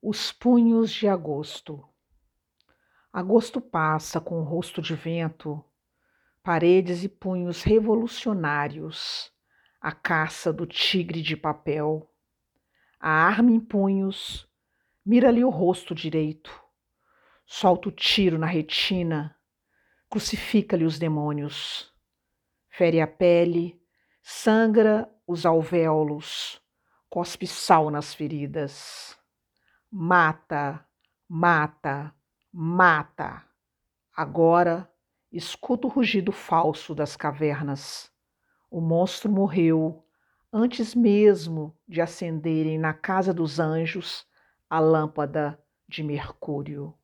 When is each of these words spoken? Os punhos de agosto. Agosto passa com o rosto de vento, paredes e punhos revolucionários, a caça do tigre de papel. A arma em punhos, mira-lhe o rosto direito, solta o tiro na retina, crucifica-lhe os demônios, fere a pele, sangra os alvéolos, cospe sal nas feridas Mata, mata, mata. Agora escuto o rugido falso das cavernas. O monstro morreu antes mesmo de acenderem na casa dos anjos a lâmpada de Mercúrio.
Os 0.00 0.30
punhos 0.30 0.92
de 0.92 1.08
agosto. 1.08 1.84
Agosto 3.12 3.60
passa 3.60 4.20
com 4.20 4.40
o 4.40 4.44
rosto 4.44 4.80
de 4.80 4.94
vento, 4.94 5.62
paredes 6.40 7.02
e 7.02 7.08
punhos 7.08 7.64
revolucionários, 7.64 9.32
a 9.80 9.90
caça 9.90 10.52
do 10.52 10.66
tigre 10.66 11.20
de 11.20 11.36
papel. 11.36 12.08
A 13.00 13.10
arma 13.10 13.50
em 13.50 13.58
punhos, 13.58 14.48
mira-lhe 15.04 15.42
o 15.42 15.50
rosto 15.50 15.96
direito, 15.96 16.48
solta 17.44 17.88
o 17.88 17.92
tiro 17.92 18.38
na 18.38 18.46
retina, 18.46 19.36
crucifica-lhe 20.08 20.84
os 20.84 20.96
demônios, 20.96 21.92
fere 22.68 23.00
a 23.00 23.06
pele, 23.08 23.82
sangra 24.22 25.12
os 25.26 25.44
alvéolos, 25.44 26.62
cospe 27.10 27.48
sal 27.48 27.90
nas 27.90 28.14
feridas 28.14 29.18
Mata, 29.90 30.86
mata, 31.26 32.14
mata. 32.52 33.42
Agora 34.14 34.86
escuto 35.32 35.88
o 35.88 35.90
rugido 35.90 36.30
falso 36.30 36.94
das 36.94 37.16
cavernas. 37.16 38.12
O 38.70 38.82
monstro 38.82 39.32
morreu 39.32 40.04
antes 40.52 40.94
mesmo 40.94 41.74
de 41.88 42.02
acenderem 42.02 42.78
na 42.78 42.92
casa 42.92 43.32
dos 43.32 43.58
anjos 43.58 44.26
a 44.68 44.78
lâmpada 44.78 45.58
de 45.88 46.02
Mercúrio. 46.02 46.94